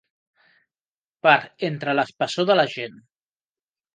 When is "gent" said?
2.79-2.97